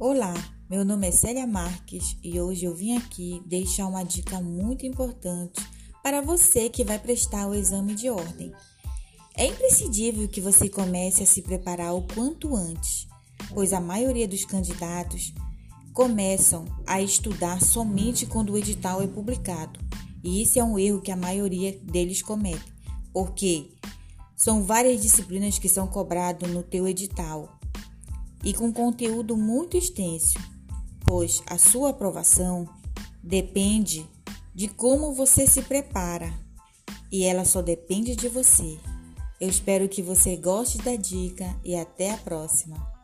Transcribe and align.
Olá, 0.00 0.32
meu 0.70 0.84
nome 0.84 1.08
é 1.08 1.10
Célia 1.10 1.44
Marques 1.44 2.16
e 2.22 2.40
hoje 2.40 2.64
eu 2.64 2.72
vim 2.72 2.96
aqui 2.96 3.42
deixar 3.44 3.88
uma 3.88 4.04
dica 4.04 4.40
muito 4.40 4.86
importante 4.86 5.60
para 6.04 6.20
você 6.20 6.68
que 6.68 6.84
vai 6.84 7.00
prestar 7.00 7.48
o 7.48 7.54
exame 7.54 7.96
de 7.96 8.08
ordem. 8.08 8.52
É 9.36 9.46
imprescindível 9.46 10.28
que 10.28 10.40
você 10.40 10.68
comece 10.68 11.24
a 11.24 11.26
se 11.26 11.42
preparar 11.42 11.96
o 11.96 12.06
quanto 12.14 12.54
antes, 12.54 13.08
pois 13.52 13.72
a 13.72 13.80
maioria 13.80 14.28
dos 14.28 14.44
candidatos 14.44 15.34
começam 15.92 16.64
a 16.86 17.02
estudar 17.02 17.60
somente 17.60 18.24
quando 18.24 18.52
o 18.52 18.56
edital 18.56 19.02
é 19.02 19.06
publicado. 19.08 19.80
E 20.22 20.40
isso 20.40 20.60
é 20.60 20.62
um 20.62 20.78
erro 20.78 21.02
que 21.02 21.10
a 21.10 21.16
maioria 21.16 21.76
deles 21.82 22.22
comete, 22.22 22.72
porque 23.12 23.72
são 24.36 24.62
várias 24.62 25.02
disciplinas 25.02 25.58
que 25.58 25.68
são 25.68 25.88
cobradas 25.88 26.48
no 26.48 26.62
teu 26.62 26.86
edital 26.86 27.58
e 28.44 28.52
com 28.52 28.72
conteúdo 28.72 29.36
muito 29.36 29.76
extenso, 29.76 30.38
pois 31.06 31.42
a 31.46 31.58
sua 31.58 31.90
aprovação 31.90 32.68
depende 33.22 34.06
de 34.54 34.68
como 34.68 35.14
você 35.14 35.46
se 35.46 35.62
prepara 35.62 36.32
e 37.10 37.24
ela 37.24 37.44
só 37.44 37.62
depende 37.62 38.14
de 38.14 38.28
você. 38.28 38.78
Eu 39.40 39.48
espero 39.48 39.88
que 39.88 40.02
você 40.02 40.36
goste 40.36 40.78
da 40.78 40.96
dica 40.96 41.44
e 41.64 41.76
até 41.76 42.10
a 42.12 42.18
próxima. 42.18 42.97